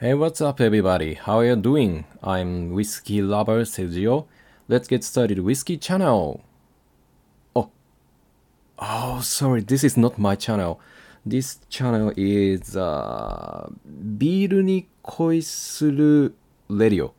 [0.00, 1.14] Hey, what's up, everybody?
[1.14, 2.04] How are you doing?
[2.22, 4.26] I'm Whiskey Lover Sergio.
[4.68, 6.44] Let's get started Whiskey Channel.
[7.56, 7.70] Oh,
[8.78, 10.78] oh, sorry, this is not my channel.
[11.26, 16.34] This channel is uh, ビールに恋する
[16.70, 17.14] レディオ。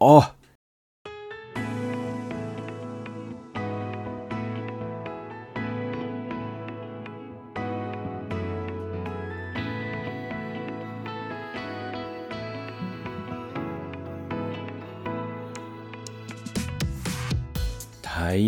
[0.00, 0.34] あ、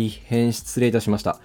[0.02, 1.38] 大変失礼いたしました。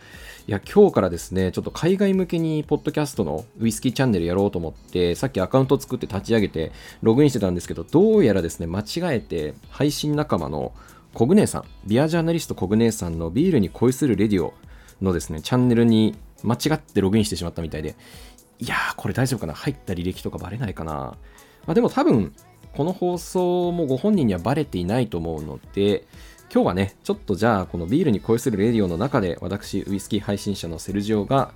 [0.48, 6.72] いや、今日からですね、ちょっと海外向けにポッドキャストのウイスキーチャンネルやろうと思って、さっきアカウント作って立ち上げて
[7.04, 10.74] ログインしてたんですけど、どうやらですね、間違えて配信仲間の
[11.14, 14.54] コグネさん、ビアジャーナリストコグネさんのビールに恋するレディオ
[15.02, 17.96] のですね、チャンネルに間違ってログインしてしまったみたいで、
[18.58, 19.54] いやー、これ大丈夫かな？
[19.54, 20.94] 入った履歴とかバレないかな？
[20.94, 22.34] まあでも多分、
[22.74, 26.05] この放送もご本人にはバレていないと思うので、
[26.53, 31.51] 今日はね、ちょっとじゃあ、このビールに恋するレディオの中で、私、ウイスキー配信者のセルジオが、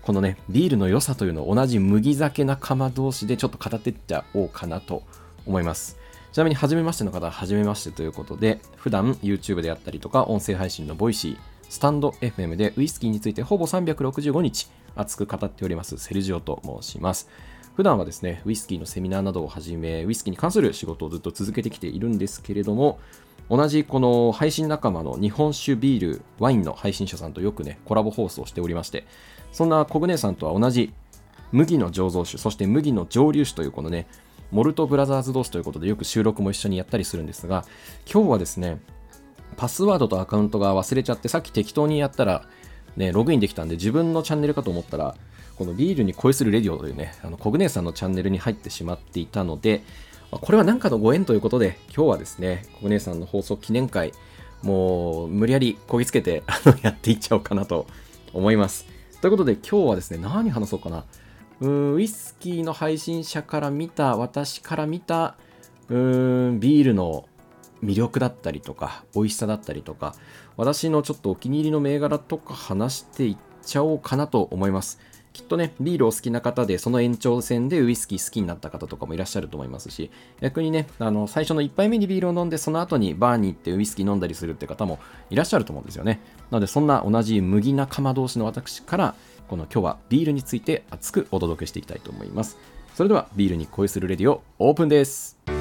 [0.00, 5.02] このね、ビールの良さというのを同じ麦酒仲間同士でちょっと語っていっちゃおうかなと
[5.44, 5.98] 思います。
[6.32, 17.28] ちなみに、初めましての方は初めましてということで、普段 YouTube であったりとか、音声配信の Voicy、 stand.fm でウイスキーについてほぼ365日熱く語っておりますセルジオと申します。
[17.76, 22.98] 普段はですね、ウイスキーのセミナーなどをはじめ、ウイスキーに関する仕事をずっと続けてきているんですけれども、
[23.50, 29.04] 同じこの配信仲間の日本酒ビール、ワインの配信者さんとよくね、コラボ放送しておりまして、
[29.52, 30.94] そんなコグネさんとは同じ
[31.52, 34.06] 麦の醸造酒、そして麦の蒸留酒というこのね、
[34.50, 37.64] モルトブラザーズ同士ということでよく収録も一緒にやったりするんですが、
[38.10, 38.80] 今日はですね、
[39.56, 42.46] パスワードとアカウントが忘れちゃって、さっき適当にやったら、
[42.96, 45.14] ね、ログインできたんで、自分のチャンネルかと思ったら、
[45.56, 49.82] このビールに恋するレディオというね、あのコグネさんのチャンネルに入ってしまっていたので、
[50.32, 54.12] まこれは何かのご縁ということで、今日はですね、コグネさんの放送記念会、
[54.62, 56.42] もう無理やりこぎつけて
[56.82, 57.86] やっていっちゃおうかなと
[58.32, 58.86] 思います。
[59.20, 61.04] ということで今日はですね、何話そうかな。
[61.60, 65.36] うーんウイスキーの配信者から見た、私から見た、
[65.90, 67.26] うーん、ビールの
[67.84, 70.14] 魅力だったりとか、美味しさだったりとか、
[70.56, 74.98] 私のちょっとお気に入りの銘柄とか話していっちゃおうかなと思います。
[75.32, 80.10] きっとね、ビールお好きな方で、その延長線でウイスキー好きになった方とかもいらっしゃると思いますし、
[80.40, 84.98] 逆にね、あの最初の1杯目にビールを飲んで、その後にバーに行ってウイスキー飲んだりするって方も
[85.30, 86.20] いらっしゃると思うんですよね。
[86.50, 89.14] なので、そんな同じ麦仲間同士の私から、
[89.48, 92.58] この今日はビールについて熱くお届けしていきたいと思います。
[92.94, 95.51] それでは、ビールに恋するレディオ、オープンです。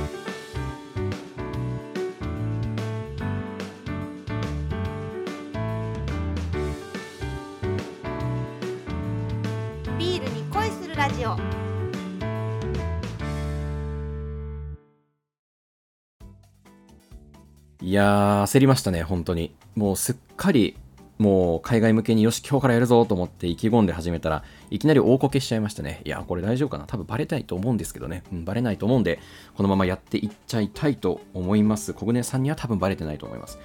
[17.84, 19.56] いやー、焦りましたね、本当に。
[19.76, 20.78] もうすっかり、
[21.18, 26.02] もう海外向けによし、今日からやるぞと思って意気込んで始めたらいきなり大こけしちゃいましたね。
[26.06, 26.86] いや、これ大丈夫かな？
[26.86, 28.22] 多分バレないと思うんですけどね。
[28.32, 29.18] うん、バレないと思うんで、
[29.56, 31.94] このままやっていっちゃいたいと思います。
[31.94, 33.58] 小舟さんには多分バレてないと思います。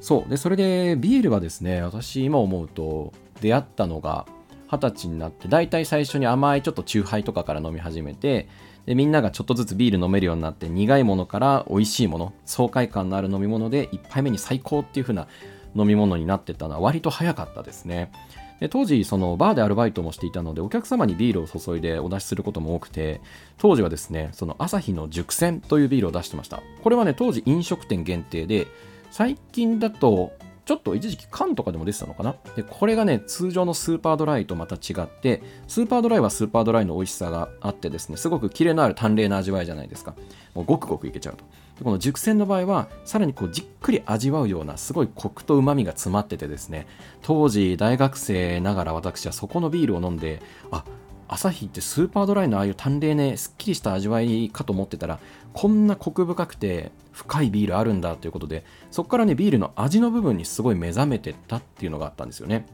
[0.00, 0.30] そう。
[0.30, 4.24] で、それでビールはですね、私今思うと出会ったのが
[4.72, 8.48] 二十歳になって、大体最初に甘いちょっとチューハイとかから飲み始めて、
[8.90, 15.28] でみんながちょっとずつビール飲めるようになって苦いものから美味しいもの爽快感のある飲み物で1杯目に最高っていう風な
[15.76, 18.10] 飲み物になってたのは割と早かったですね。
[18.58, 23.20] で当時そのバーでアルバイトもしていたのでお客様にビールを注いでお出しすることも多くて
[23.58, 26.60] 当時はですねその朝日の熟成というビールを出してました。
[26.82, 28.66] これはね当時飲食店限定で
[29.12, 30.32] 最近だと
[30.70, 32.36] ちょっと一時期缶とかでも出てたのかな？
[32.54, 40.14] でこれがね通常のスーパードライとまた違ってスーパードライはスーパードライの美味しさがあってですねすごくキレのある淡麗な味わいじゃないですか。
[40.54, 41.44] もうごくごくいけちゃうと。
[41.76, 46.86] でこの熟成の場合はさらにこうじっくり味わうようなすごいコクとうまみが詰まっててですね
[47.22, 50.84] 当時大学生ながら私はそこのビールを飲んであ
[51.32, 55.20] アサヒってスーパードライのああいう淡麗ねすっきりした味わいかと思ってたら
[55.52, 62.66] こんなコク深くて深いビールあるんだということでそこからねビールの味の部分にすごい目覚めてったっていうのがあったんですよね。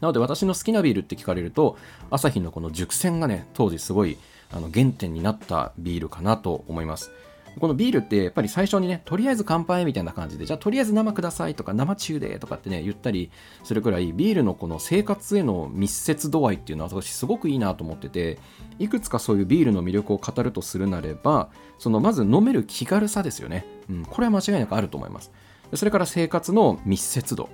[0.00, 1.76] なので私の好きなビールって聞かれると
[2.10, 4.18] アサヒのこの熟成がね当時すごい
[4.52, 7.10] あの原点になったビールかなと思います。
[7.58, 13.30] このビールってやっぱり最初にね、とりあえず乾杯みたいな感じで、じゃあとりあえず生くださいとか生中でとかってね、言ったり
[13.64, 18.38] するくらい、ビールのこの生活への密接度合いっていうのは私すごくいいなと思ってて、
[18.78, 23.66] いくつかそういうビールの魅力を語るとするなれば、そのまず飲める気軽さですよね。
[23.88, 25.32] うん、これは間違いなくあると思います。
[25.74, 27.48] それから生活の密接度。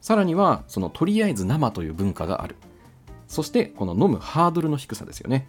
[0.00, 2.56] さらには、そのとりあえず生という文化がある。
[3.26, 5.48] そして、この飲むハードルの低さですよね。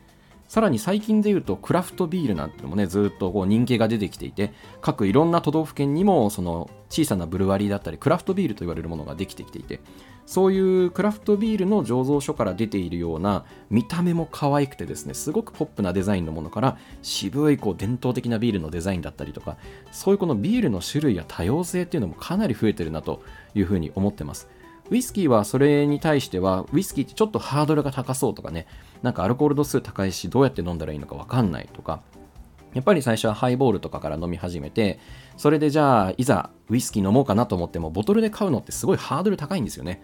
[0.50, 4.52] さらに最近で言うとクラフトビールなんてのもねずっとこう人気が出てきていて
[4.82, 9.80] 各いろんな都道府県にもその小さなブルワリーだったりクラフトビールと言われるものができてきていて
[10.26, 19.58] そういうクラフトビールの醸造所から出ているような見た目も可愛くてですねすごくポップなデザインのものから渋いこう伝統的なビールのデザインだったりとか
[19.92, 23.22] そういうこのビールの種類や多様性っていうのもかなり増えてるなと
[23.54, 24.48] いうふうに思ってます。
[24.90, 28.66] ウイスキーはそれに対してはウイスキーってちょっとハードルが高そうとかね
[29.02, 32.02] なんかアルコール度数高いしどうやって飲んだらいいのか分かんないとか
[32.74, 35.00] やっぱり最初はハイボールとかから飲み始めて
[35.38, 40.02] それでじゃあいざウイスキー飲もうかなと思ってもボトルで買うのってすごいハードル高いんですよね。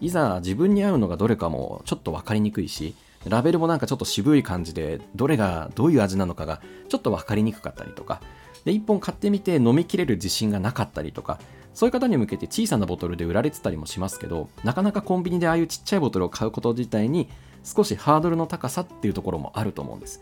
[0.00, 2.94] いざ自分に合うのがどれかもちょっと分かりにくいし
[3.26, 8.20] ラベルもなんかちょっと渋い感じでどれがどういう味なのかがちょっと分かりにくかったりとか
[8.64, 11.40] で1本買ってみて飲みきれる自信がなかったりとか
[11.78, 17.28] そういう方に向けて小さなボトルで売られてたりもしますけどなかなかコンビニでああいうちっちゃいボトルを買うこと自体に
[17.62, 20.20] 少しハードルの高さっていうところもあると思うんです。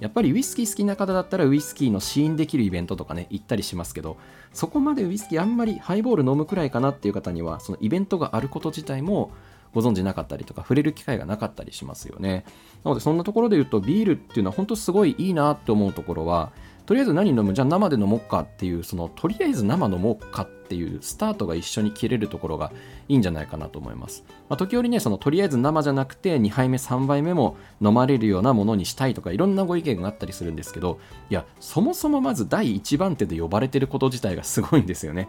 [0.00, 4.16] やっぱりウイスキー好きな方だったらウイスキーの試飲できるイベントとかね行ったりしますけど
[4.54, 9.30] そこまでウイスキーあんまりハイボール飲むくらいかなっていう方にはそのイベントがあること自体も
[9.74, 12.46] ご存知なかったりとか触れる機会がなかったりしますよね。
[12.82, 16.50] なのでそんなところで言うとビールっていうのは本当すごいいいなって思うところは
[16.86, 22.72] とりあえず何飲むじゃあ生で飲もうかっていうそのとりあえず生飲もうかっていうスタートが一緒に切れるところが
[23.08, 30.98] いいんじゃないかなと思います、まあ、時折ねそのとりあえず生じゃなくて2杯目3杯目も飲まれるようなものにしたいとかいろんなご意見があったりするんですけど
[31.30, 35.28] いやそもそもまず第1番手で呼ばれてること自体がすごいんですよね。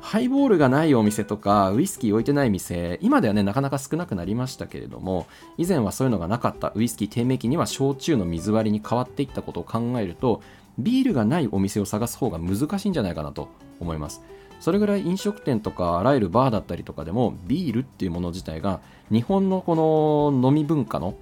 [0.00, 5.26] ハイボールがないお店とかウイスキー置いてない店今ではねなかなか少なくなりましたけれども
[5.56, 10.40] 以前はそういうのがなかったウイスキー低迷期には焼酎の水割りに変わっていったことを考えると
[10.78, 13.48] ビールがないお店を探す方が難しいんじゃないかなと
[13.80, 14.22] 思います
[14.60, 18.80] それぐらい飲食店とかあらゆるバーだったりとかでもビールっていうもの自体が
[19.10, 21.14] 日本のこの飲み文化の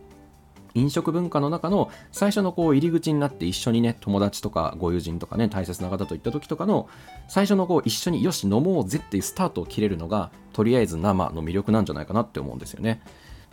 [0.77, 6.89] 飲食文化の中の最初のこう入り口になって一緒にね友達とかご友人とかね大切な方といった時とかの
[7.29, 13.01] 最初のこう一緒によし飲もうぜっていうスタートを切れるのがとりあえず生の魅力なんじゃないかなって思うんですよね。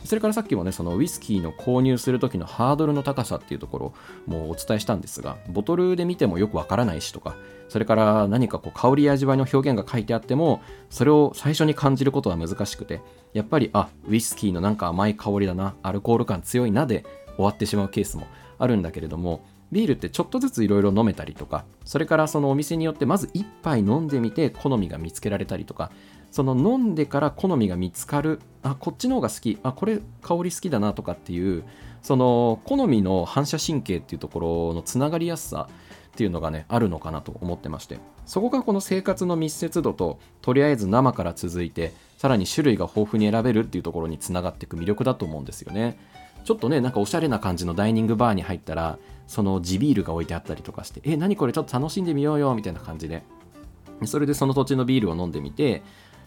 [0.04, 3.94] それからさっきもね、そのウイスキーの購入する時のハードルの高さっていうところ
[4.26, 7.36] もお伝えしたんですが、ボトルで見てもよくわからないしとか、
[7.68, 10.60] それから何かこう香りや味わいの表現が書いてあっても、
[10.90, 13.00] それを最初に感じることは難しくて、
[13.32, 17.04] やっぱり、あ、ウイスキーのなんか甘い香りだな、アルコール感強いなで
[17.36, 18.26] 終わってしまうケースも
[18.58, 25.90] あるんだけれども、ビールってちょっとずついろいろ飲めたりとか、それからそのお店によってまず1杯飲んでみて好みが見つけられたりとか、
[26.30, 31.62] その飲んでから好みが見つかるあこっちの方が好きあこれ香り好きだなとかっていう
[32.02, 45.96] その好みの反射神経っていうところのつながりやすさっていうのがねあるのかなと思ってましてそこがこの生活の密接度ととりあえず生から続いてさらに種類が豊富に選べるっていうところにつながっていく魅力だと思うんですよね。
[46.44, 53.22] ちょっとねなんかおしゃれな感じのダイニングバーに入ったらその地ビールが置いてあったりとかしてえ何これちょっと楽しんでみようよみたいな感じで。
[54.06, 55.82] それでその土地のビールを飲んでみて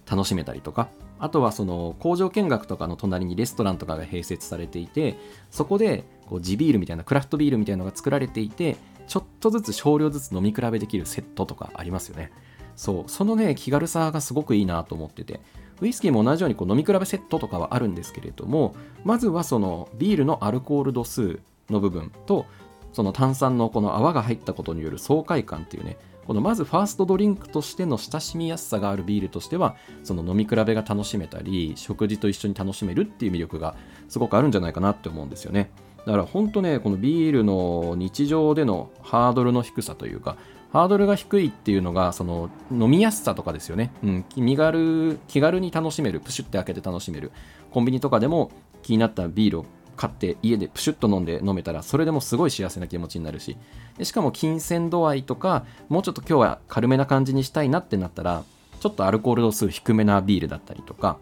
[0.10, 0.90] 楽しめたりとか。
[1.20, 5.18] あとはその工場見学とかの隣にレストランとかが併設されていて
[5.50, 8.78] そこでこう地ビールみたいなクラフトビールみたいなのが作られていて
[9.08, 12.32] ちょっとずつ少量ずつ飲み比べできるセットとかありますよね。
[12.76, 15.40] そうそのね気軽さがすごくいいなと思ってて。
[15.80, 21.40] ウイスキーも同じようにこう飲み比べセットとかはあるんですけれどもまずはそのビールのアルコール度数
[21.70, 22.48] の部分と
[22.94, 33.76] その炭酸のこの泡が入ったことによる爽快感っていうねこのまずファーストドリンクとしての親しみやすさがあるビールとしてはその飲み比べが楽しめたり食事と一緒に楽しめるっていう魅力が
[34.10, 35.72] すごくあるんじゃないかなって思うんですよね。
[36.06, 40.38] だから本当ねこのビールの日常でのハードルの低さというか
[40.72, 47.32] ハードルが低いっていうのがその飲みやすさとかですよね、うん、身軽気軽に楽しめるプシュって開けて楽しめる
[47.72, 48.52] コンビニとかでも
[48.84, 49.66] 気になったビールを
[49.98, 53.58] 買って家でプシュッと飲んで飲めたらそれでもすごい幸せな気持ちになるし。
[53.98, 58.44] でしかも金銭度合いとかもうちょっと今日は軽めな感じにしたいなってなったら
[58.80, 61.18] ちょっとアルコール度数低めなビールだったりとか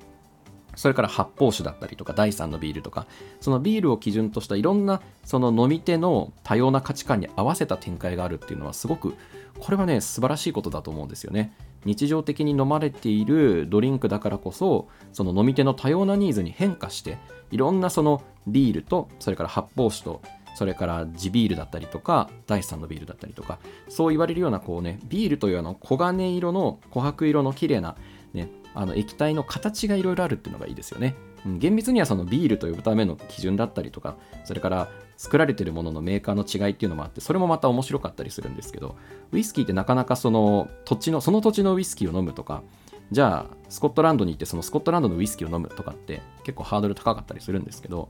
[0.76, 3.08] それから発泡酒だったりとか第3のビールとか
[3.40, 9.16] そのビールを基準としたいろんなその飲み手の多様な価値観に合わせた展開があるっていうのはすごく
[9.60, 11.54] これはね素晴らしいことだと思うんですよね。
[11.86, 17.18] 日常的に飲まれているドリンクだからこそその飲み手の多様なニーズに変化して
[17.52, 20.22] いろんなそのビールとそれから発泡酒と
[20.56, 27.96] それから地ビールだったりとか第3のビールだったりとかそう言われるようなこうねビールというあの黄金色の琥珀色の綺麗な
[28.34, 31.16] ねあの液体の形がいろいろあるっていうのがいいですよね。
[31.60, 34.16] 厳密にはそのビールと呼ぶための基準だったりとか
[34.46, 38.96] それから作られてるもののメーカーの違いっていうのもあってそれもまた面白かったりするんですけど
[39.32, 42.64] ウイスキーってなかなかその土地のその土地のウイスキーを飲むとか
[43.12, 48.10] じゃあスコットランドに行ってそのスコットランドのウイスキーを飲むとかって結構ハードル高かったりするんですけど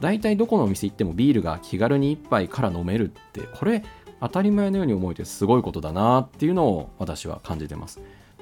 [0.00, 3.84] 大体どこのお店行ってもビールが気軽に1杯から飲めるってこれ
[4.20, 8.00] 当たり前のように思えてすごいことだなっていうのを私は感じてます。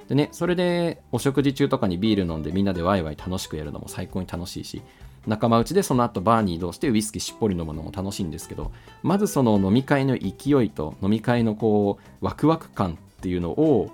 [0.08, 4.82] でねそれでお食事中とかにビール飲んでみんなでワイワイ楽しくやるのも最高に楽しいし
[5.26, 13.90] 仲間内でその後バーに移動してウイスキーしっぽり飲むのも楽しいんですけどまずその飲み会の勢いと飲み会のこうワクワク感っていうのを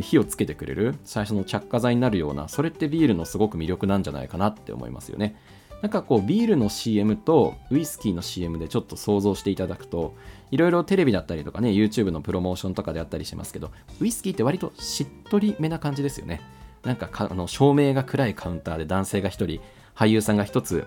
[0.00, 5.36] 火をつけてくれる最初の着火剤になるようなそれってビールのすごく魅力なんじゃないかなって思いますよね。
[5.82, 10.14] なんかこうビールの CM とウイスキーの CM でちょっと想像していただくと
[10.50, 16.42] いろいろテレビだったりとかね YouTube のプロモーションとかであったりしますけどウイスキーって割としっとりめな感じですよね。
[16.82, 19.60] なんかあの照明が暗いカウンターで男性が1人
[20.00, 20.86] 俳優さんが1つ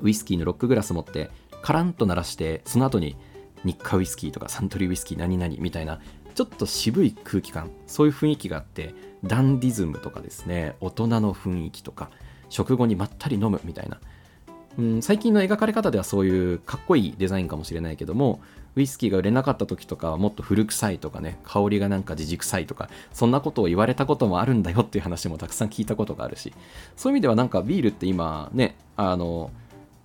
[0.00, 1.28] ウイスキーのロックグラス持って
[1.60, 3.14] カランと鳴らしてその後に
[3.62, 6.00] 日課ウイスキーとかサントリーウイスキー何々みたいな
[6.34, 12.10] ちょっと渋い空気感そういう雰囲気があってダンディズムとかですね大人の雰囲気とか
[12.48, 14.00] 食後にまったり飲むみたいな、
[14.78, 18.40] うん、最近の描かれ方ではそういうかっこいいデザインかもしれないけども
[18.74, 26.52] ウイスキーが売れなかった時とかはもっと古臭いとかね香りがなんかじじ臭いとかそんなことを言われたこともあるんだよっていう話もたくさん聞いたことがあるし
[26.96, 29.50] そういう意味ではなんかビールって今ねあの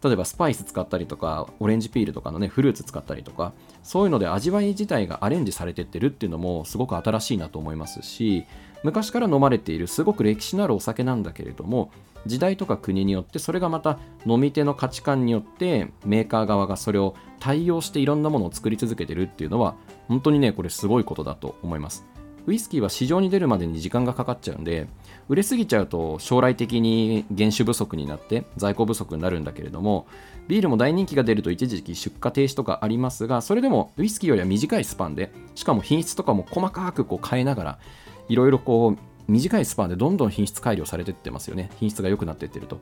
[0.03, 8.45] 例えばスパイス使ったりとかオレンジピールとかのねフルーツ使ったりとかそういうので味わい自体がアレンジされてってるっていうのもすごく新しいなと思いますし
[8.83, 11.91] 昔から飲まれているすごく歴史のあるお酒なんだけれども
[12.25, 19.75] 時代とか国によってそれがまた飲み手の価値観によってメーカー側がそれを対応していろんなものを作り続けてるっていうのは
[20.07, 22.05] 本当にねこれすごいことだと思います。
[22.47, 24.87] ウイスキーは市場に出るまでに時間がかかっちゃうんで
[25.27, 30.07] 売れすぎちゃうと将来的に原酒不足になって在庫不足になるんだけれども
[30.47, 37.79] ビールも大人気が出ると一時期出荷停止とかありますがそれでもウイスキーよりは短いスパンでしかも品質とかも細かくこう変えながら
[38.29, 41.69] いろいろこう短いスパンでどんどん品質改良されていってますよね。
[41.79, 42.79] 品質が良くなっていってると。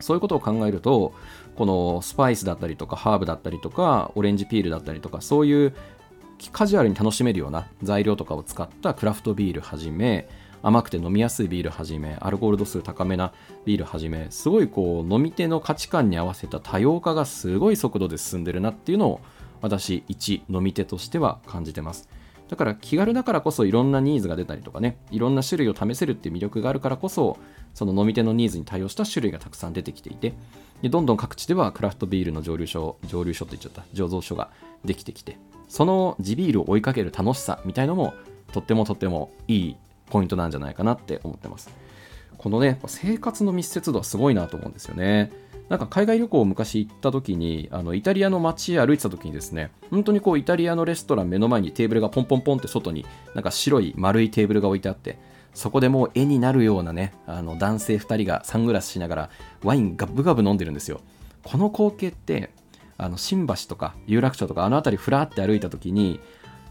[0.00, 1.12] そういうことを考えると
[1.56, 5.74] このスパイスだったりとかハーブだったりとかオレンジピールだったりとかそういう
[6.52, 10.26] カジュアルに楽しめるような材料とかを使ったクラフトビールはじめ
[10.62, 13.32] 甘くて飲みやすいビールはじめアルコール度数高めな
[13.64, 19.20] ビールはじめすごいこう飲み手の価値観に合わせた多様化がすごい速度で進んでるなっていうのを
[19.60, 22.08] 私一飲み手としては感じてます。
[22.50, 27.38] だから気軽だからこそいろんなニーズが出たりとかねいろんな種類を試せるっていう魅力があるからこそ
[27.74, 30.34] その飲み手のニーズに対応した種類がたくさん出てきていて
[30.82, 34.50] でどんどん各地ではクラフトビールの蒸留所蒸留所って言っちゃった醸造所が
[34.84, 35.38] できてきて
[35.68, 38.14] その地ビールを追いかける楽しさみたいのも
[38.52, 39.76] とってもとってもいい
[40.10, 41.70] ポイントなんじゃないかなって思ってます。
[42.36, 45.30] このね、生活の密接度はすごいなと思うんですよね。
[45.70, 55.16] なんか海外旅行を昔行った時に、あのイタリアの街歩いてた時にですね、本当にこうイタリアのレストラン目の前にテーブルがポンポンポンって外になんか白い丸いテーブルが置いてあって、
[55.54, 59.30] そこでもう絵になるようなね、あの男性2人がサングラスしながら
[59.62, 61.00] ワインガブガブ飲んでるんですよ。
[61.44, 62.50] この光景って
[62.98, 66.18] あの新橋とか有楽町とかあの辺りふらって歩いた時に、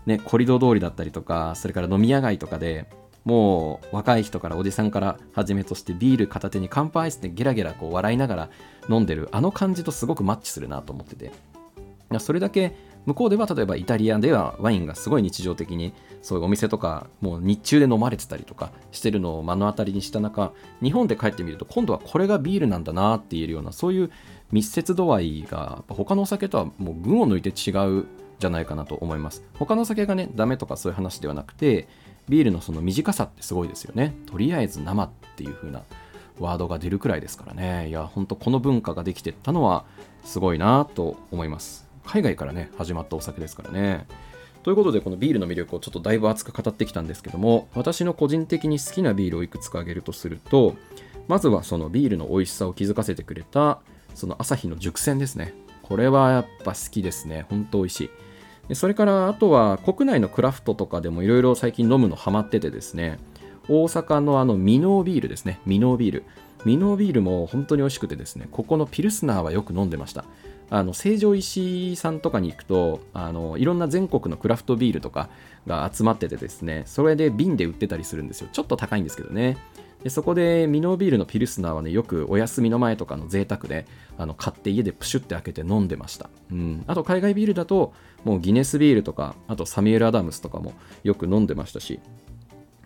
[0.07, 2.85] ね、コリド通りだったりとかそれから飲み屋街とかで
[3.25, 8.49] もう若い人からおじさんからはじめとしてビール片手に乾杯してゲラゲラこう笑いながら
[8.89, 11.31] 飲んでるあの感じとすごくマッチするなと思ってて。
[12.17, 12.73] それだけ
[13.05, 24.11] 向こうでは例えばイタリアではワインがすごい日常的にそういうお店とかもう日中で飲まれてたりとかしてるのを目の当たりにした中日本で帰ってみると今度はこれがビールなんだなって言えるようなそういう
[24.51, 28.05] 密接度合いが他のお酒とはもう群を抜いて違う
[28.39, 29.43] じゃないかなと思います。
[29.53, 31.87] 他のお酒がねダメとかそういう話ではなくて
[32.29, 35.81] ビールのその短さってすごいですよねとりあえず生っていう風な
[36.39, 39.83] ワードが出るくらいですからねいやほんとこの文化ができてったのは
[40.23, 44.07] すごいなと思います海外からね始まったお酒ですからね
[44.63, 50.75] ということでこのビールの魅力をちょっとだいぶ熱く語ってきたんですけども私の個人的に好きなビールをいくつか挙げるとすると
[51.27, 53.79] まずはそのビールの美味しさを気づかせてくれた
[54.15, 55.53] その朝日の熟成ですね。
[55.83, 57.45] これはやっぱ好きですね。
[57.49, 58.09] ほんと美味しい。
[58.69, 63.19] でそれからあとは国内のクラフトとかでもいろいろ最近飲むのハマっててですね、
[63.67, 65.59] 大阪のあのミノービールですね。
[65.65, 66.23] ミノービール。
[66.65, 70.23] ミノービールも本当に美味しくてですね、ここのピルスナーはよく飲んでました。
[70.69, 75.29] あの成城石井さんとかに行くとあのいろんな全国のクラフトビールとか
[75.65, 79.57] が集まっててですねそれで瓶で売ってたりするんですよちょっと高いんですけどね
[80.03, 83.85] でそこでミノービールのピルスナーはねよくお休みの前とかの贅沢で
[84.17, 91.99] あの買って家でプシュって開けて飲んでました、うん、あと海外ビールだともうギネスビールとかあとサミュエル・アダムスとかもよく飲んでましたし。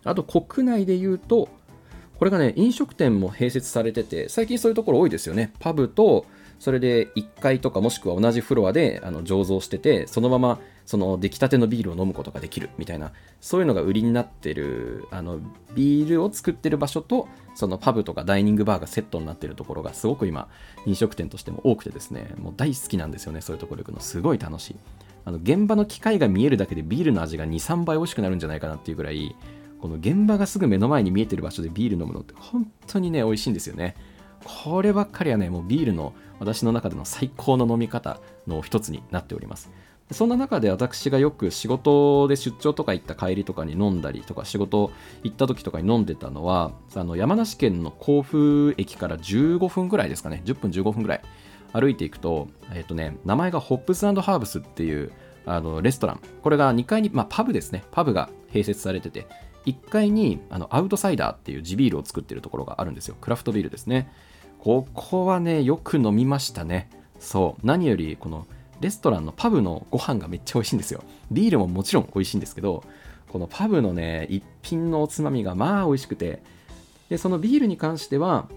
[0.05, 1.47] あと国内で言うと
[2.19, 5.51] これがね飲食店も併設されてて最近そういうところ多いですよね。
[5.59, 6.25] パブと
[6.63, 15.41] それで1階とかもしくは同じフロアであの醸造しててそのままその出来たてのビールを飲むことができるみたいなそういうのが売りになってるあの
[15.75, 20.47] ビールを作ってる場所とそのパブとかダイニングバーがセットになってるところがすごく今
[20.85, 23.99] 飲食店としても多くてですねもう大好きなんですよねそういうところ行くの。
[23.99, 24.75] すごい楽しい。
[25.25, 29.35] あの現場の機械が見えるだけでビールの味が23倍美味しくなるんじゃないかなっていうぐらい
[29.81, 33.97] この現場がすぐ目の前に見えてる場所でビール飲むのって本当にね美味しいんですよね。
[34.43, 39.71] こればっかりはねもうビールの私の中での最高の飲み方の一つになっております。
[40.11, 44.91] そんな中で私がよく仕事で出張とか行った帰りとかに飲んだりとか仕事
[45.23, 50.41] 行った時とかに飲んでたのはあの山梨県の甲府駅から15分ぐらいですかね。
[50.45, 51.21] 10分15分ぐらい。
[51.73, 55.11] 歩いていくと,、えっとね、名前がホップスハーブスっていう
[55.47, 56.19] あのレストラン。
[56.43, 57.83] これが2階に、まあ、パブですね。
[57.91, 59.25] パブが併設されてて
[59.65, 63.15] 1階にあのアウトサイダーっていう地ビールを作ってるところがあるんですよ。
[63.19, 64.11] クラフトビールですね。
[64.63, 66.89] ここはねよく飲みましたね。
[67.19, 67.67] そう。
[67.67, 68.47] 何よりこの
[68.79, 71.03] レストランのパブのご飯がめっちゃ美味しいんですよ。
[71.31, 72.81] ビールももちろん美味しいんですけど
[73.27, 76.41] このパブのね一品のおつまみがまあ美味しくて
[77.09, 78.47] でそのビールに関しては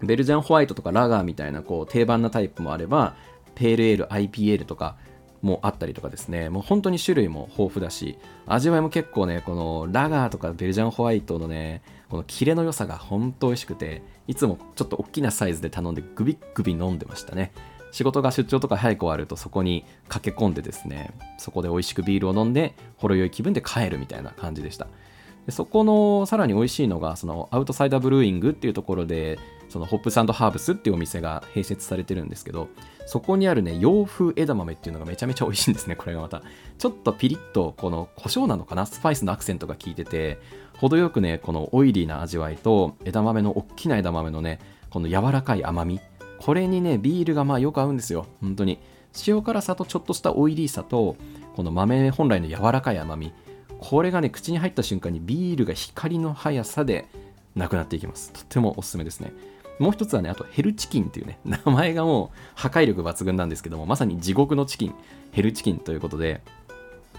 [0.00, 3.16] ベルジャンホワイトとかラガーみたいなこう定番なタイプもあれば
[3.56, 4.94] ペールエール IPL とか
[5.42, 6.48] もあったりとかですね。
[6.48, 17.52] もう本当に種類も豊富だし味わいも結構ねこのラガーとかベルジャンホワイトのねこのキレの良さが本当美味しくていつもちょっと大きなサイズで頼んでグビッグビ飲んでましたね。
[17.92, 24.88] 仕事が出張とか早く終わるとそこに駆け込んでですねそこで美味しくビールを飲んでほろ酔い気分で帰るみたいな感じでした。
[25.46, 29.38] でそこのさらに美味しいのがそのアウトサイダーブルーイングっていうところで
[29.68, 32.68] そのホップサンドハーブスっていうお店が併設されてるんですけど
[33.06, 36.42] そこにあるね洋風枝豆っていうのがめちゃめちゃ美味しいんですねこれがまた。
[36.78, 40.38] ちょっとピリッとこの胡椒なのかなスパイスのアクセントが効いてて
[40.80, 44.58] 程よくねこのオイリーな味わいと枝豆の大きな枝豆のね
[44.88, 46.00] この柔らかい甘み。
[46.38, 48.26] これにねビールがまあよく合うんですよ。
[48.40, 48.78] 本当に。
[49.26, 51.16] 塩辛さとちょっとしたオイリーさと
[51.54, 53.32] この豆本来の柔らかい甘み。
[53.78, 57.06] これがね口に入った瞬間にビールが光の速さで
[57.54, 58.32] なくなっていきます。
[58.32, 59.32] とってもおすすめですね。
[59.78, 64.94] もう一つはね、あとヘルチキンっていうね、 名前がもう破壊力抜群なんですけども、まさに地獄のチキン、
[65.32, 66.42] ヘルチキンということで、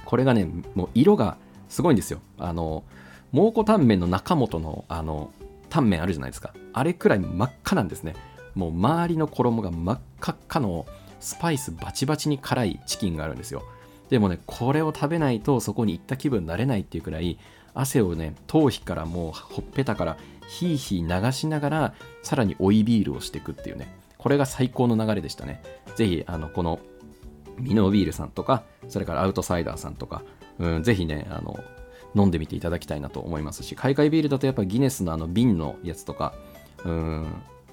[0.05, 1.37] これがね、もう色が
[1.69, 2.19] すごいんですよ。
[2.37, 2.83] あの、
[3.31, 5.31] 蒙古タンメンの中本の、あの、
[5.69, 6.53] タンメンあるじゃないですか。
[6.73, 8.15] あれくらい真っ赤なんですね。
[8.55, 10.85] もう周りの衣が真っ赤っかの
[11.21, 13.63] スパイスバチバチに辛いチキンがあるんですよ。
[14.09, 17.39] でもね、これを食べないとそこに行った気分になれないっていうくらい、
[17.73, 20.17] 汗をね、頭皮からもうほっぺたから
[20.49, 25.63] ひいひい流しながら、さらに追いビールをしていくっていうね、これが最高の流れでしたね。
[25.95, 26.79] ぜひ、あの、この、
[27.57, 30.23] ミノービールさんとか、それからアウトサイダーさんとか、
[30.59, 31.57] うん、ぜひね、あの、
[32.15, 36.33] 飲んでみていただきたいなと思いますし、海外ビールだとやっぱギネスのあの瓶のやつとか、
[36.83, 37.27] うん、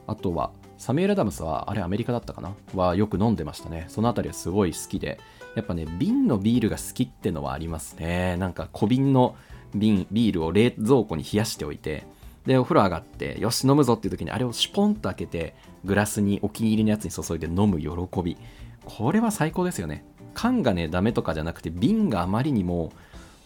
[0.07, 2.55] あとは、サミュエル・ダムスは、あれアメリカだったかな？
[2.75, 3.87] はよく飲んでましたね。
[3.89, 5.19] そのあたりはすごい好きで、
[5.57, 8.37] やっぱね、瓶のビールが好きってのはありますね。
[8.37, 9.35] なんか小瓶の
[9.75, 12.07] 瓶、ビールを冷蔵庫に冷やしておいて、
[12.47, 18.37] で、お風呂上がって、よし、飲むぞっていう時に、あれをシュポンと開けて、グラスにお気に入りのやつに注いで飲む喜び。
[18.85, 20.05] これは最高ですよね。
[20.33, 22.93] 缶がね、ダメとかじゃなくて、瓶があまりにも、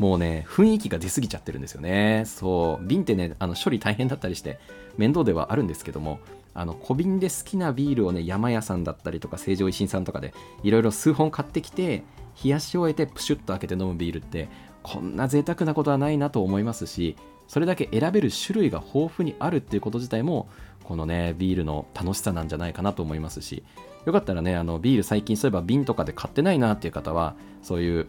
[0.03, 2.25] もうね、雰囲気が出過ぎちゃってるんですよね。
[2.27, 4.59] そう、瓶ってね、あの処理大変だったりして、
[4.97, 6.19] 面倒ではあるんですけども、
[6.55, 10.35] あの小瓶で好きなビールをね、山屋さんだったりとか、成城石井さんとかで、
[10.65, 12.03] いろいろ数本買ってきて、
[12.43, 14.49] 冷やし終えてプシュッと開けて飲むビールって、
[14.83, 17.15] こんな贅沢なことはないなと思いますし、
[17.47, 20.49] それだけ選べる種類が豊富にあるっていうこと自体も、
[20.83, 23.62] このね、ビールの楽しさなんじゃないかなと思いますし、
[24.05, 28.09] よかったらね、あのビール最近そういえば瓶とかで買ってないなっていう方は、そういう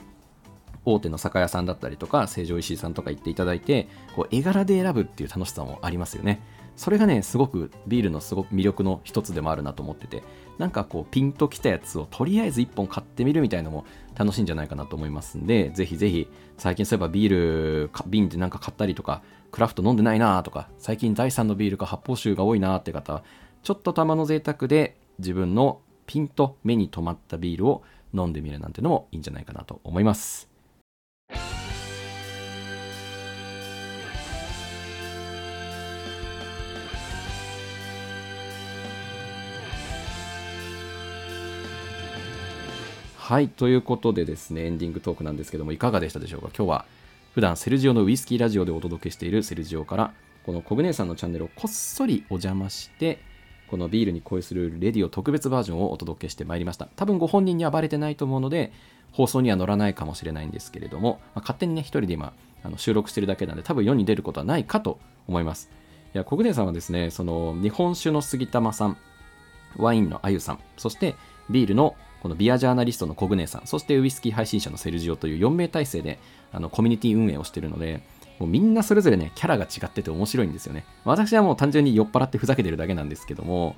[0.86, 6.42] 大手の酒屋さんだったりとか、成城石井さんとか行っていただいて、こう絵柄で選ぶっていう楽しさもありますよね。
[6.76, 10.24] それがね、すごくビールのすごく魅力の一つでもあるなと思ってて、
[10.58, 23.24] なんかこうピンときたやつをとりあえず1本買ってみるみたいなのも楽しいんじゃないかなと思いますんで、ぜひぜひ最近そういえばビール、瓶でなんか買ったりとか、クラフト飲んでないなとか、最近第3のビールか発泡酒が多いなって方は、
[23.62, 30.53] ちょっと玉の贅沢で自分のピンと目に留まったビールを飲んでみるなんてのもいいんじゃないかなと思います。
[43.26, 46.50] はい、ということでですね、エンディングトークなんですけども、いかがでしたでしょうか？
[46.50, 46.86] 今日は
[47.34, 50.14] 普段セルジオのウイスキーラジオでお届けしているセルジオから、
[50.46, 53.20] このコグネさんのチャンネルをこっそりお邪魔して、
[53.70, 56.90] このビールに恋するレディオ特別バージョンをお届けしてまいりました。
[56.98, 58.74] 多分ご本人にはバレてないと思うので、
[59.14, 65.70] 放送には乗らないかもしれないんですけれども、まあ、勝手にね、一人で今、あの収録してるだけなんで、多分世に出ることはないかと思います。
[66.14, 68.98] いや、コグネさんはですね、その日本酒の杉玉さん、
[69.78, 71.16] ワインのあゆさん、そして
[71.50, 76.20] ビールのこのビアジャーナリストのコグネさん、そしてウイスキー配信者のセルジオという4名体制で
[76.54, 78.02] あのコミュニティ運営をしているので、
[78.40, 80.86] もうみんなそれぞれね、キャラが違ってて面白いんですよね。
[81.04, 83.76] 私はもう単純に酔っ払ってふざけてるだけなんですけども、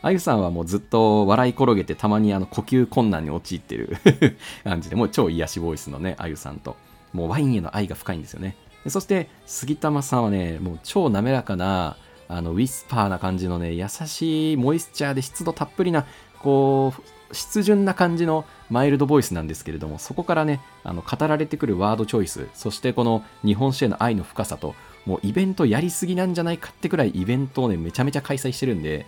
[0.00, 3.96] あゆさんはもうずっと笑い転げてたまにあの呼吸困難に陥ってる
[4.62, 6.76] 感じで、もう超癒しボイスのね、あゆさんと、
[7.12, 8.54] もうワインへの愛が深いんですよね。
[8.86, 11.96] そして杉玉さんはね、もう超滑らかな、
[12.28, 16.06] あのウィスパーな感じのね、優しいモイスチャーで湿度たっぷりな、
[16.38, 29.06] こう、湿潤な感じのマイルドボイスなんですけれども、そこからね、あの語られてくるワードチョイス、そしてこの日本酒への愛の深さと、もうイベントやりすぎなんじゃないかってくらいイベントをね、めちゃめちゃ開催してるんで、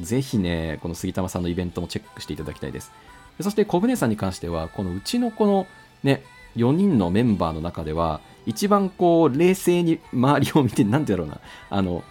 [0.00, 2.92] ぜひね、この杉玉さんのイベントもチェックしていただきたいです。
[3.40, 5.66] そして小舟さんに関しては、このうちのこの
[6.02, 6.24] ね、
[6.56, 12.02] 4人のメンバーの中では、一番こう、冷静に周りを見て、なんてだろうな、あの、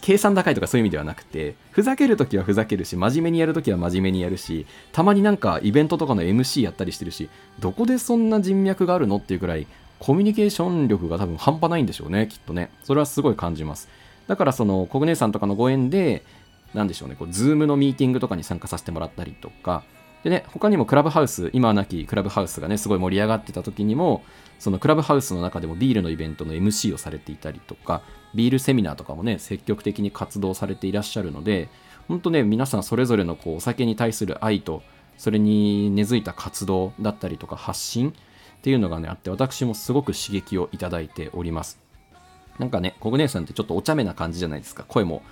[0.00, 7.28] 計算高いとかそういう意味ではなくて、ふざけるときはふざけるし、真面目にやるときは真面目にやるし、たまになんかイベントとかの MC やったりしてるし、
[7.60, 9.66] どこでそんな人脈があるのっていうくらい、
[9.98, 12.70] コミュニケーション力が多分半端ないんでしょうね、きっとね。
[12.84, 13.88] それはすごい感じます。
[14.26, 16.22] だからその、コグネさんとかのご縁で、
[16.74, 19.82] なんでしょうね、こう、 Zoom のミーティングとかに参加させてもらったりとか、
[20.24, 24.22] でね、他にも Clubhouse、今はなきクラブハウスがね、すごい盛り上がってた時にも、
[24.58, 28.02] そのクラブハウスの中でもビールのイベントの MC をされていたりとか、
[28.34, 31.68] ビールセミナーとかもね、積極的に活動されていらっしゃるので、
[32.08, 34.82] 本当ね、皆さんそれぞれのこうお酒に対する愛と、
[35.16, 41.78] それに根付いた活動だったりとか発信っていうのがね、あって、私もすごく刺激をいただいております。
[42.58, 44.84] なんかね、コグネさんってちょっとお茶目な感じじゃないですか。
[44.88, 45.22] 声も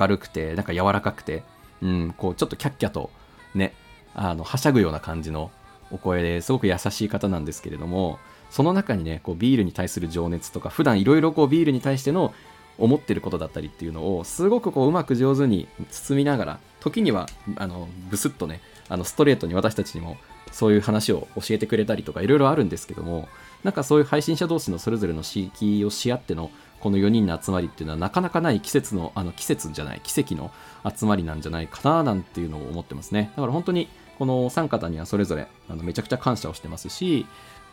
[0.00, 1.42] 明るくて、なんか柔らかくて、
[1.82, 3.10] うん、こうちょっとキャッキャと
[3.54, 3.74] ね、
[4.16, 5.50] あの、はしゃぐような感じの
[5.92, 8.18] お声ですごく優しい方なんですけれども、
[8.50, 12.32] その中にね、こうビールに対する情熱とか、普段いろいろこうビールに対しての
[12.78, 17.26] 思ってることだったりっていうのを、すごくこううまく上手に包みながら、時には、
[17.56, 20.16] あの、ブスッとね、あの、ストレートに私たちにも
[20.52, 23.28] そういう話を教えてくれたりとか、いろいろあるんですけども、
[23.64, 30.50] なんかそういう配信者同士のそれぞれの刺激をし合ってのこの4人の集まりっていうのはなかなかない季節の、あの季節じゃない、奇跡の
[30.84, 33.30] 集まりなんじゃないかななんていうのを思ってますね。
[33.36, 37.26] だから本当にこのお三方にはそれぞれあのめちゃくちゃ感謝をしてますし、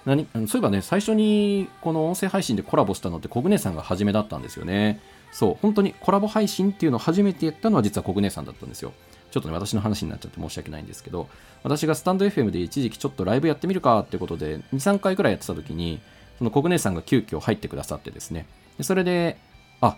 [0.06, 5.00] 何そういえばね、最初にこの音声配信でコラボしたのってコグネさんが初めだったんですよね。
[5.32, 8.94] そう、本当にコラボ配信っていうのを初めてやったのは実はコグネさんだったんですよ。
[9.32, 11.28] ちょっとね、私の話になっちゃって申し訳ないんですけど、
[11.64, 16.02] 私がスタンド FM で一時期ちょっとライブやってみるかってことで、2、3回くらいやってた時に、
[16.38, 18.46] そのコグネさんが急遽入ってくださってですね、
[18.78, 19.38] でそれで、
[19.82, 19.98] あ、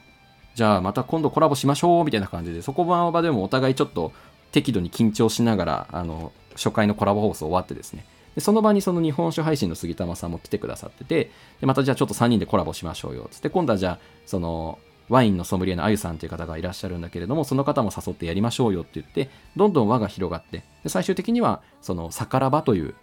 [0.55, 4.11] じゃあまた今度コラボしましょうみたいな感じで、そこの場でもお互いちょっと
[4.51, 13.27] 適度に緊張しながら、あの、初回のコラボ放送終わってですね、でその場にその日本酒配信の杉玉さんも来てくださってて、でまたじゃあちょっと3人でコラボしましょうよ。
[13.31, 22.95] つって、今度はじゃあ、その、ワインのソムリエのあゆさんという方がいらっしゃるんだけれども、その方も誘ってやりましょうよって言って、どんどん輪が広がって、で最終的には、その、さからばという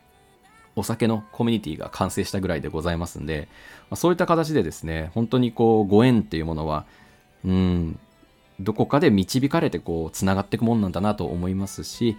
[0.77, 3.49] お酒のコミュニティが完成したぐらいでございますんで、
[3.91, 6.87] まあ、そういった形でですね、本当にこう、ご縁っていうものは、
[7.45, 7.99] うん、
[8.61, 12.17] どこかで導かれてこう、つながっていくもんなんだなと思いますし、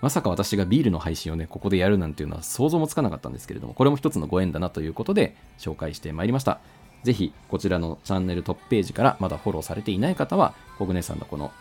[0.00, 6.60] まさか私がビールの配信をね、ここでやるなんていうのは想像もつかなかったんですけれども、これも一つのご縁だなということで紹介してまいりました。
[7.04, 11.52] ぜひ、こちらのチャンネルトップページからまだフォローされていない方は、コグネさんのこの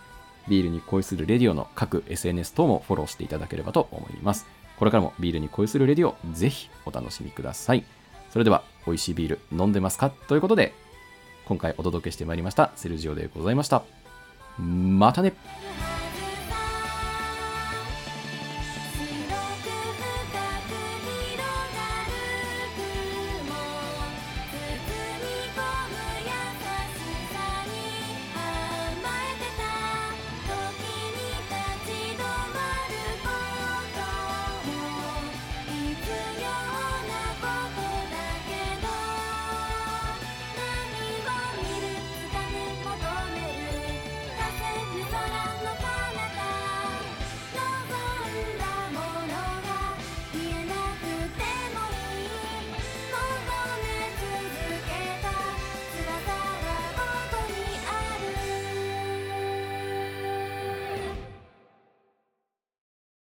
[0.47, 4.45] ビールに恋するレディオの各 SNS 等もフォローしていただければと思います。
[4.83, 7.85] これからもビールに恋するレディオ、ぜひお楽しみください。
[8.31, 10.09] それでは、美味しいビール飲んでますか？
[10.09, 10.73] ということで、
[11.45, 13.83] 今回お届けしてまいりました、セルジオでございました。
[14.59, 15.31] またね